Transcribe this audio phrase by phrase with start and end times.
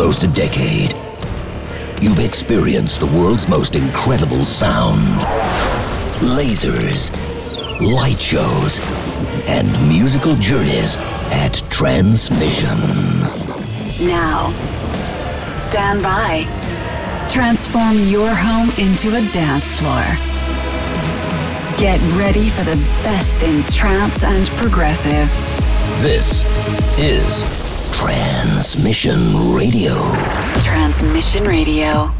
[0.00, 0.94] almost a decade,
[2.00, 5.20] you've experienced the world's most incredible sound.
[6.20, 7.10] Lasers,
[7.80, 8.78] light shows,
[9.48, 10.96] and musical journeys
[11.32, 12.78] at Transmission.
[14.06, 14.52] Now,
[15.50, 16.46] stand by.
[17.28, 20.04] Transform your home into a dance floor.
[21.76, 25.28] Get ready for the best in trance and progressive.
[26.00, 26.44] This
[27.00, 27.67] is
[27.98, 29.18] Transmission
[29.58, 29.92] Radio.
[30.62, 32.12] Transmission Radio.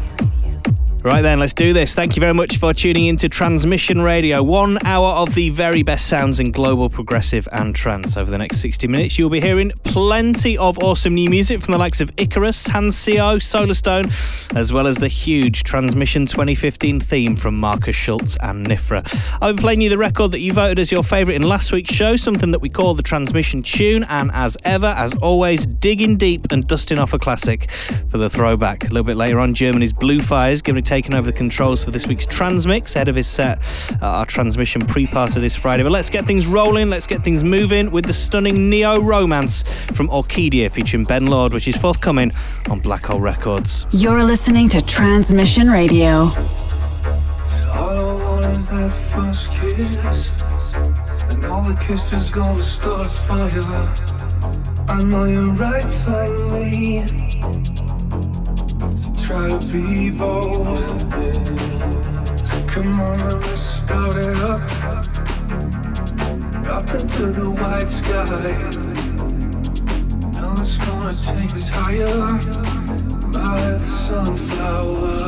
[1.01, 1.95] Right then, let's do this.
[1.95, 4.43] Thank you very much for tuning in to Transmission Radio.
[4.43, 8.17] One hour of the very best sounds in global progressive and trance.
[8.17, 11.77] Over the next 60 minutes, you'll be hearing plenty of awesome new music from the
[11.77, 14.11] likes of Icarus, Hansio, Solarstone,
[14.57, 19.01] as well as the huge Transmission 2015 theme from Markus Schulz and Nifra.
[19.41, 21.95] I'll be playing you the record that you voted as your favourite in last week's
[21.95, 26.51] show, something that we call the Transmission tune, and as ever, as always, digging deep
[26.51, 27.71] and dusting off a classic
[28.09, 28.83] for the throwback.
[28.83, 32.07] A little bit later on, Germany's Blue Fires giving taken over the controls for this
[32.07, 33.59] week's Transmix ahead of his set,
[34.01, 35.83] uh, our transmission pre party this Friday.
[35.83, 40.07] But let's get things rolling, let's get things moving with the stunning Neo Romance from
[40.07, 42.31] Orkidea featuring Ben Lord, which is forthcoming
[42.71, 43.85] on Black Hole Records.
[43.91, 46.31] You're listening to Transmission Radio.
[47.75, 50.31] All I want is that first kiss.
[51.29, 53.49] And all the kisses gonna start a fire.
[54.89, 57.05] I know you're right, finally.
[57.05, 57.78] So
[59.29, 60.65] try to be bold.
[62.67, 64.59] Come on and let's start it up.
[66.67, 68.25] Up into the white sky.
[70.33, 72.39] Now it's gonna take us higher.
[73.31, 75.18] My sunflower.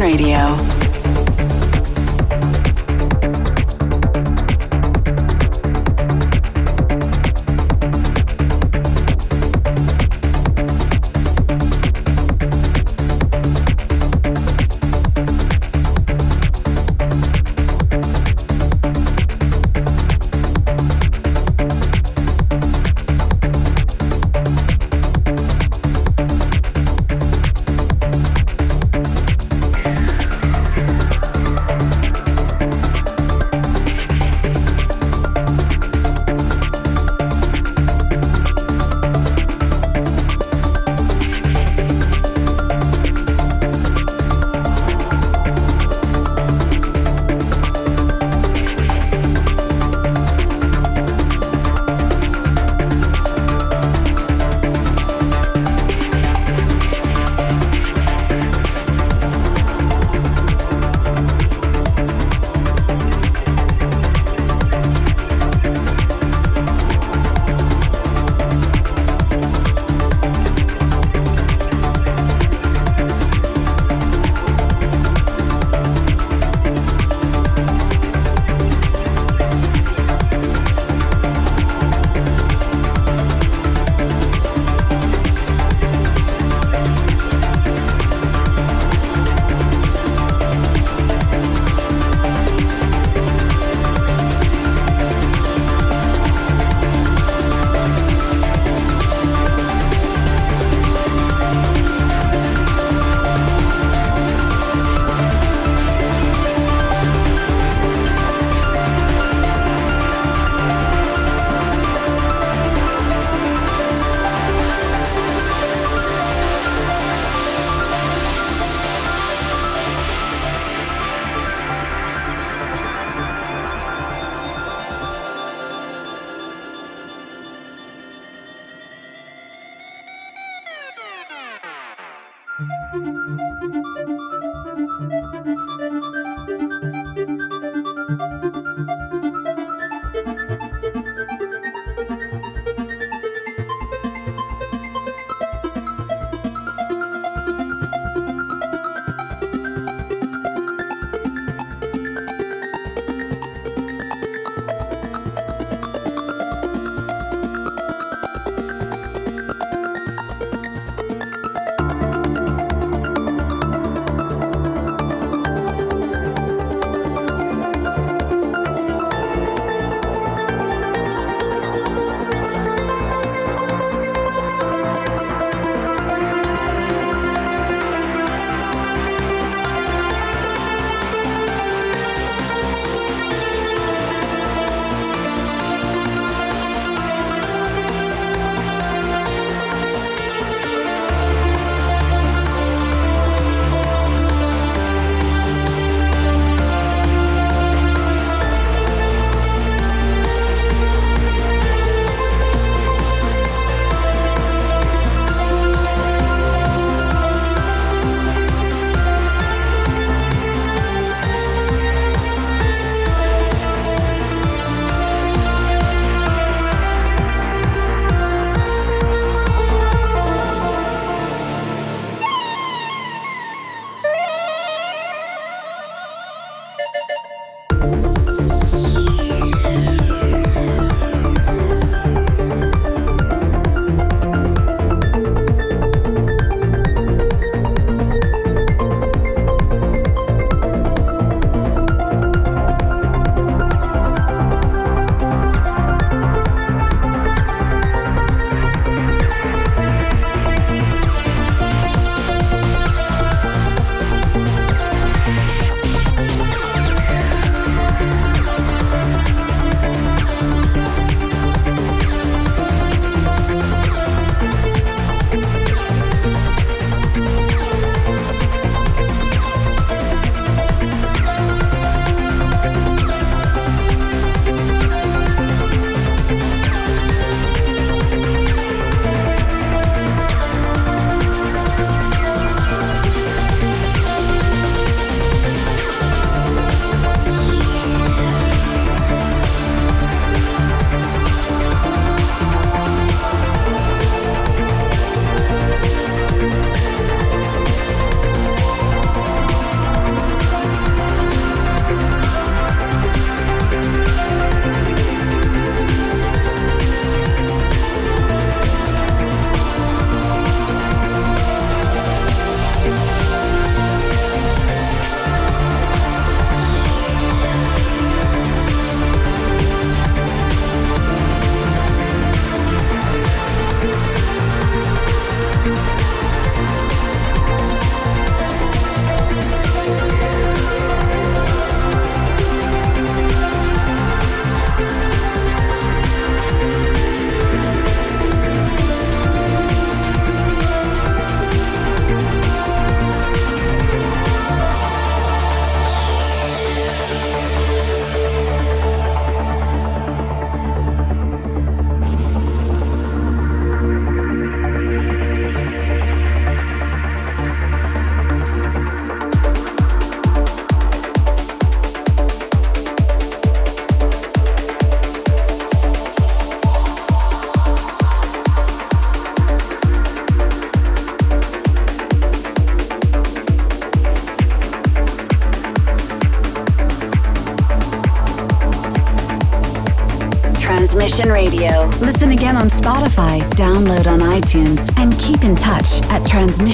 [0.00, 0.39] Radio.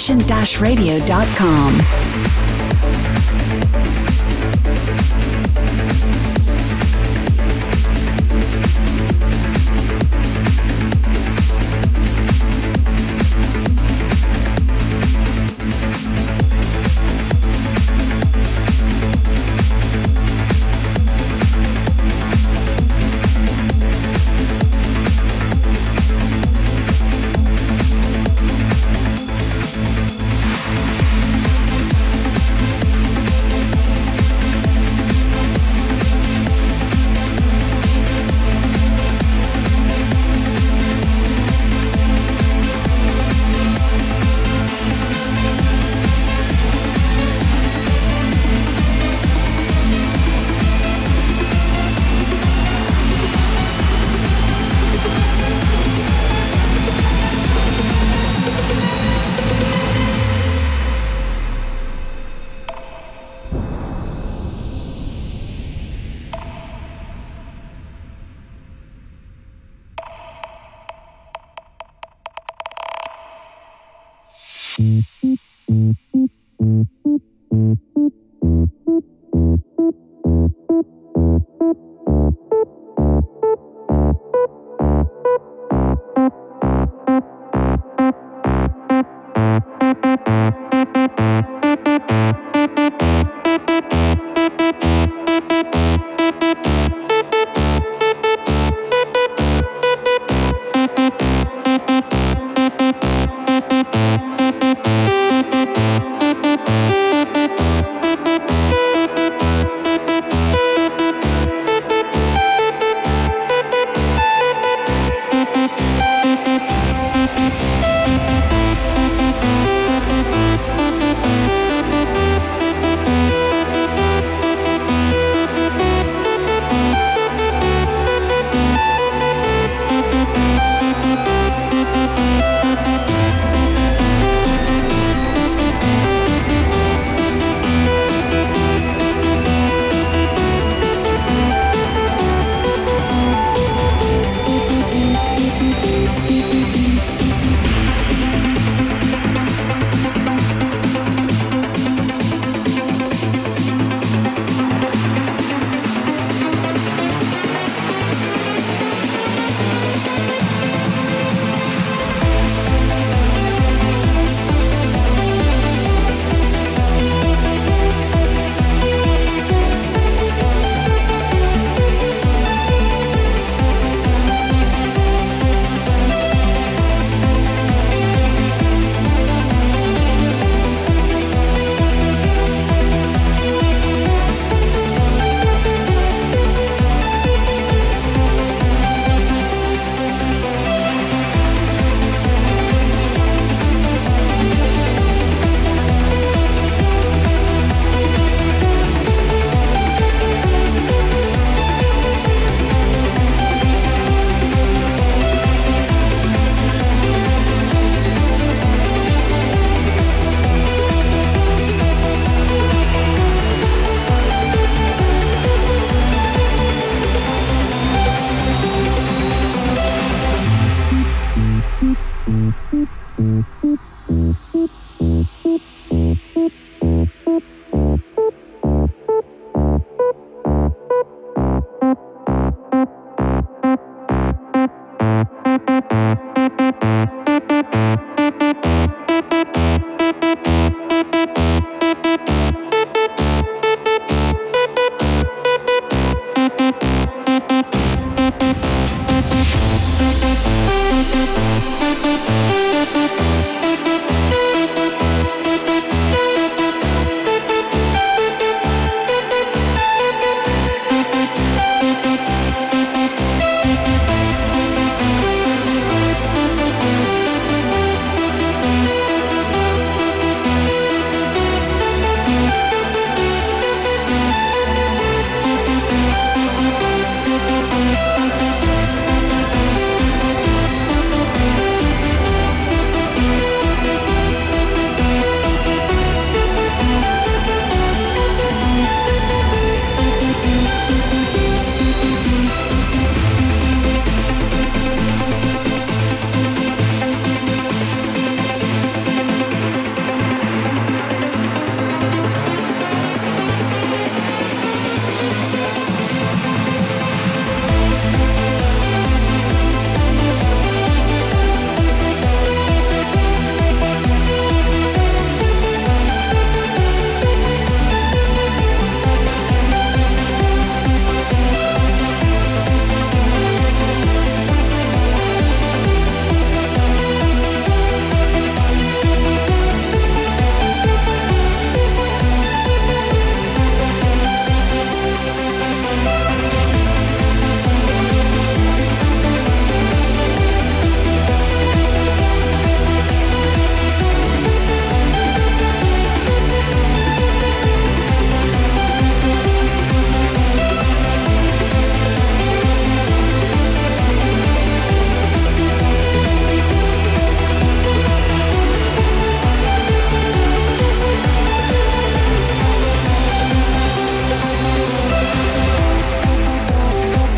[0.07, 2.06] transmission-radio.com.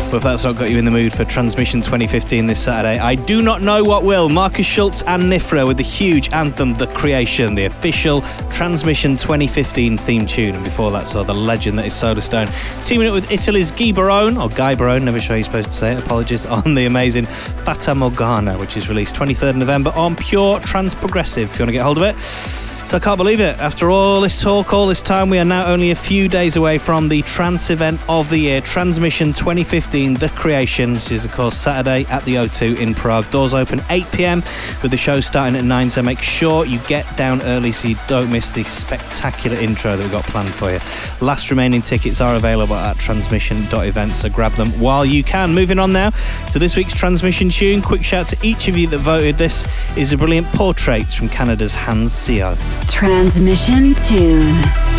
[0.09, 3.13] But if that's not got you in the mood for Transmission 2015 this Saturday, I
[3.13, 4.27] do not know what will.
[4.27, 10.25] Markus Schulz and Nifra with the huge anthem The Creation, the official Transmission 2015 theme
[10.25, 10.55] tune.
[10.55, 12.49] And before that, saw the legend that is Solarstone,
[12.83, 15.93] teaming up with Italy's Gai Barone, or Gai Barone, never sure you're supposed to say
[15.93, 20.95] it, apologies, on the amazing Fata Morgana, which is released 23rd November on Pure Trance
[20.95, 22.68] Progressive, if you want to get hold of it.
[22.89, 23.55] So I can't believe it.
[23.59, 26.79] After all this talk, all this time, we are now only a few days away
[26.79, 30.95] from the trance event of the year, Transmission 2015, The Creation.
[30.95, 33.29] This is, of course, Saturday at the O2 in Prague.
[33.29, 34.39] Doors open 8 pm
[34.81, 37.95] with the show starting at 9, so make sure you get down early so you
[38.07, 40.79] don't miss the spectacular intro that we've got planned for you.
[41.21, 45.53] Last remaining tickets are available at transmission.event, so grab them while you can.
[45.53, 46.09] Moving on now
[46.49, 47.83] to this week's transmission tune.
[47.83, 49.37] Quick shout to each of you that voted.
[49.37, 52.57] This is a brilliant portrait from Canada's Hans Sio.
[52.87, 54.98] Transmission Tune.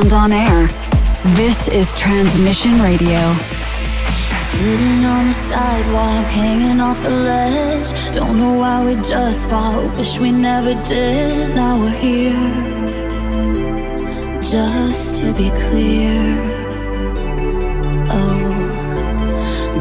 [0.00, 0.66] and on air.
[1.36, 3.20] This is Transmission Radio.
[4.50, 8.14] Sitting on the sidewalk, hanging off the ledge.
[8.14, 9.88] Don't know why we just fall.
[9.96, 11.54] wish we never did.
[11.54, 12.32] Now we're here,
[14.40, 16.20] just to be clear.
[18.10, 18.52] Oh,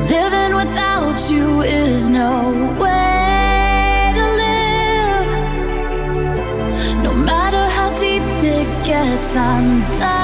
[0.10, 2.99] living without you is no way.
[9.32, 10.19] 散在。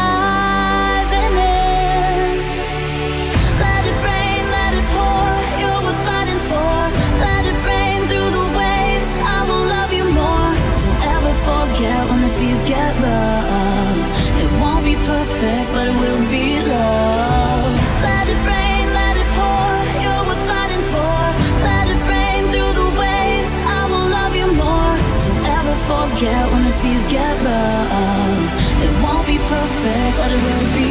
[30.17, 30.89] but it will be.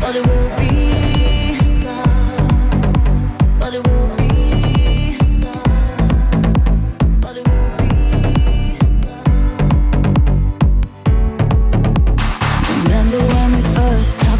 [0.00, 0.72] But it will be.
[3.60, 4.20] But it will be.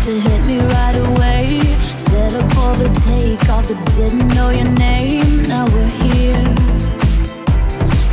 [0.00, 1.60] To hit me right away,
[1.96, 5.42] set up for the takeoff, but didn't know your name.
[5.42, 6.54] Now we're here.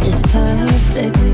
[0.03, 1.26] It's perfect.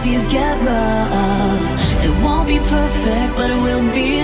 [0.00, 2.04] seas get rough.
[2.04, 4.19] It won't be perfect, but it will be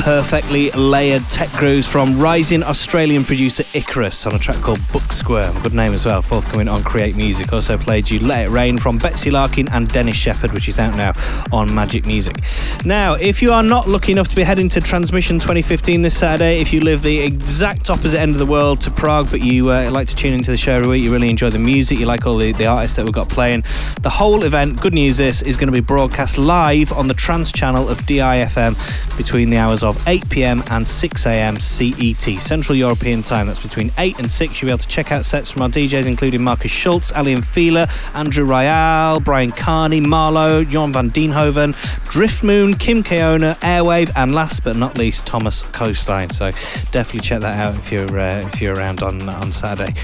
[0.00, 5.58] perfectly layered tech grooves from rising Australian producer Icarus on a track called Book Squirm.
[5.62, 7.52] Good name as well, forthcoming on Create Music.
[7.52, 10.96] Also played you Let It Rain from Betsie Larkin and Dennis Sheperd, which is out
[10.96, 11.10] now
[11.52, 12.36] on Magik Muzik.
[12.84, 16.58] Now, if you are not lucky enough to be heading to Transmission 2015 this Saturday,
[16.58, 19.90] if you live the exact opposite end of the world to Prague, but you uh,
[19.90, 22.26] like to tune into the show every week, you really enjoy the music, you like
[22.26, 23.62] all the, the artists that we've got playing,
[24.02, 27.52] the whole event, good news is, is going to be broadcast live on the Trance
[27.52, 28.76] channel of DIFM
[29.16, 33.46] between the hours of 8 pm and 6 am CET, Central European Time.
[33.46, 34.60] That's between 8 and 6.
[34.60, 37.42] You'll be able to check out sets from our DJs, including Markus Schulz, Aly &
[37.42, 41.74] Fila, Andrew Rayel, Bryan Kearney, Marlo, Jorn van Deynhoven,
[42.10, 46.30] Driftmoon, Kim Keona, Airwave, and last but not least, Thomas Coastline.
[46.30, 46.50] So
[46.92, 49.94] definitely check that out if you're uh, if you're around on on Saturday.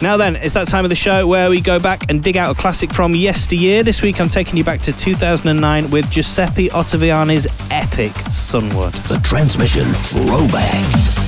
[0.00, 2.54] Now then, it's that time of the show where we go back and dig out
[2.54, 3.82] a classic from yesteryear.
[3.82, 8.92] This week I'm taking you back to 2009 with Giuseppe Ottaviani's epic Sunward.
[8.92, 11.25] The transmission throwback.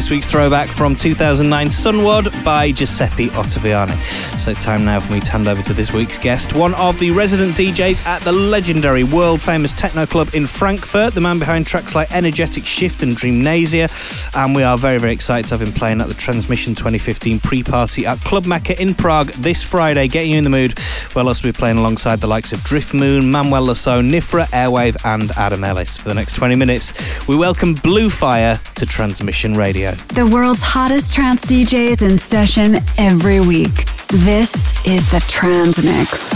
[0.00, 3.94] This week's throwback from 2009 Sunward by Giuseppe Ottaviani.
[4.40, 7.10] So, time now for me to hand over to this week's guest, one of the
[7.10, 11.94] resident DJs at the legendary world famous techno club in Frankfurt, the man behind tracks
[11.94, 13.90] like Energetic Shift and Dreamnasia.
[14.34, 17.62] And we are very, very excited to have him playing at the Transmission 2015 pre
[17.62, 20.78] party at Club Mecca in Prague this Friday, getting you in the mood.
[21.14, 25.30] We'll also be playing alongside the likes of Driftmoon, Manuel Le Saux, Nifra, Airwave, and
[25.32, 25.98] Adam Ellis.
[25.98, 26.94] For the next 20 minutes,
[27.28, 29.89] we welcome Bluefire to Transmission Radio.
[30.14, 33.86] The world's hottest trance DJs in session every week.
[34.08, 36.32] This is the Transmix.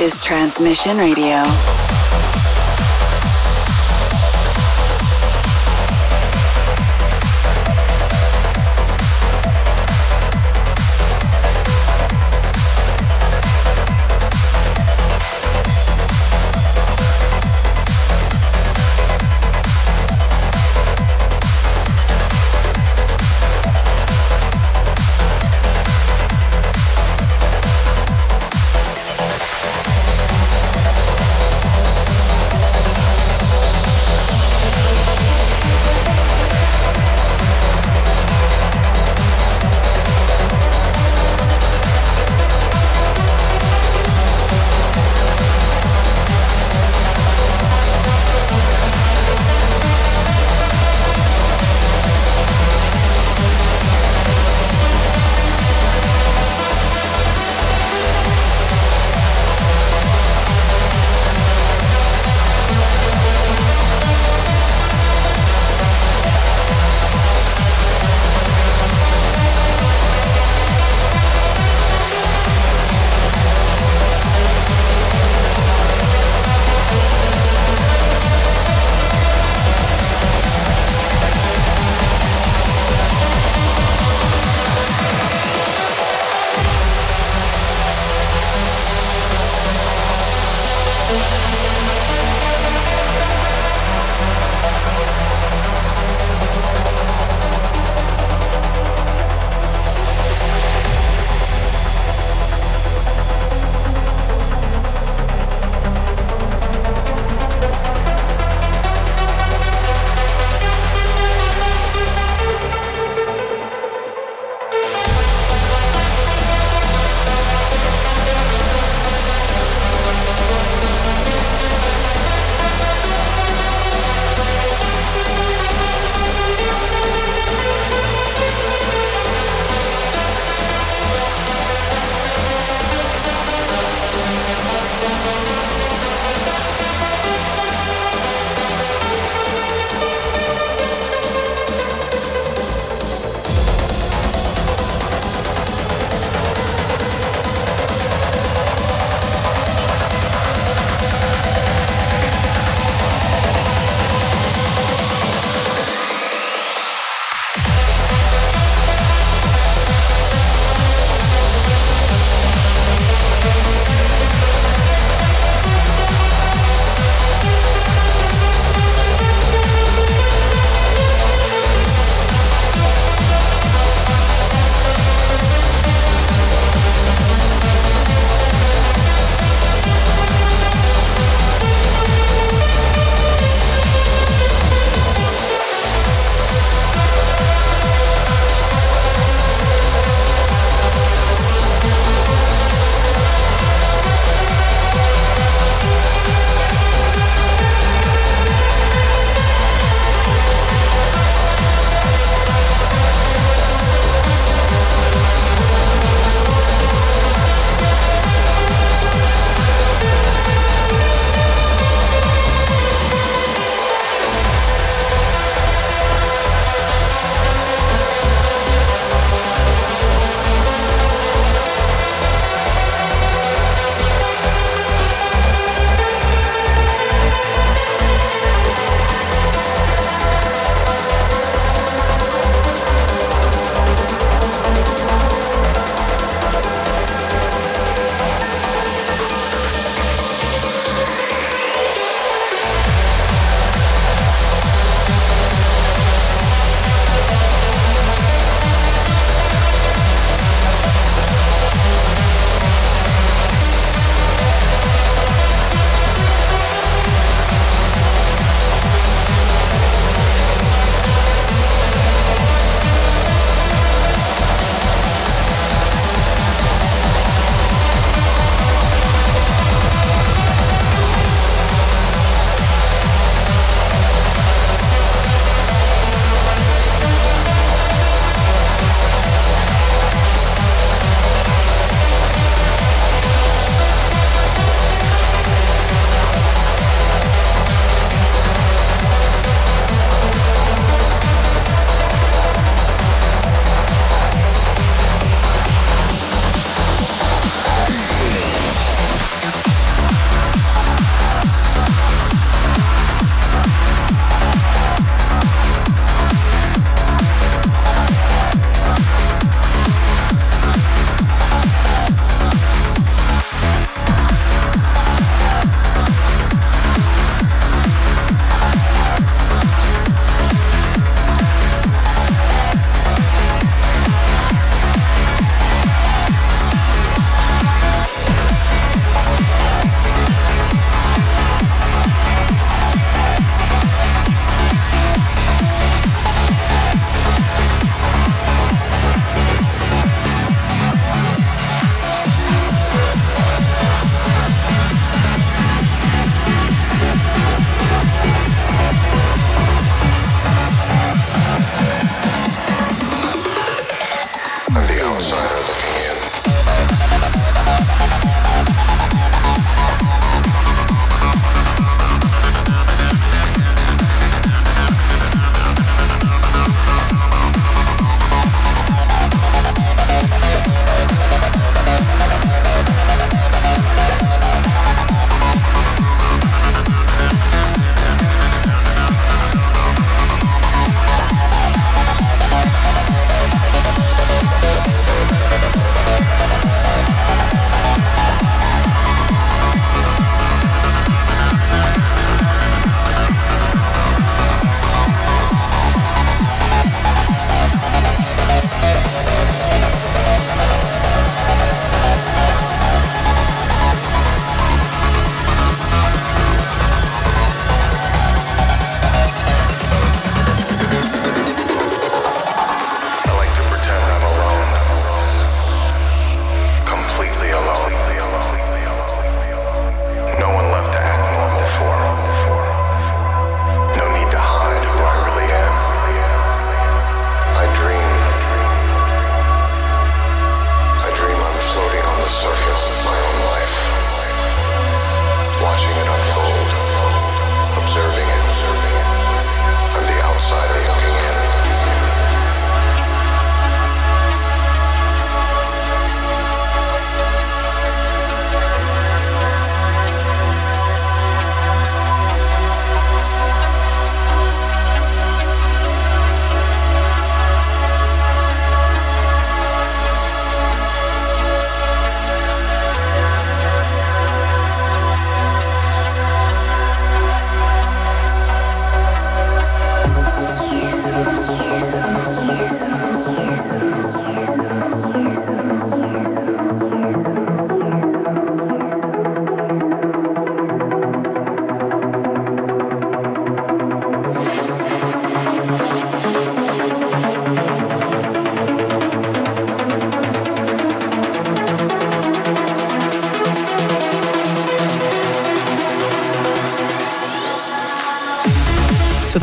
[0.00, 1.99] Is Transmission Radio.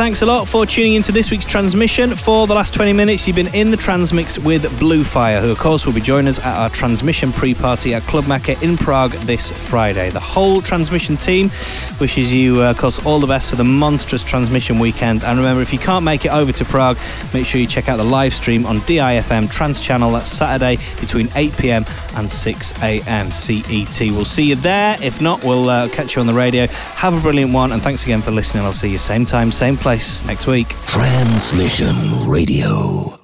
[0.07, 2.15] Thanks a lot for tuning into this week's transmission.
[2.15, 5.85] For the last 20 minutes, you've been in the transmix with Bluefire, who of course
[5.85, 10.09] will be joining us at our transmission pre-party at Club Mecca in Prague this Friday.
[10.09, 11.51] The whole transmission team
[11.99, 15.25] wishes you, uh, of course, all the best for the monstrous transmission weekend.
[15.25, 16.97] And remember, if you can't make it over to Prague,
[17.33, 20.13] make sure you check out the live stream on DIFM Trance Channel.
[20.13, 21.83] That's Saturday between 8 pm
[22.17, 23.99] and 6 am CET.
[24.11, 24.97] We'll see you there.
[25.01, 26.67] If not, we'll uh, catch you on the radio.
[26.67, 28.63] Have a brilliant one, and thanks again for listening.
[28.63, 30.69] I'll see you same time, same place next week.
[30.87, 31.95] Transmission
[32.27, 33.16] Radio.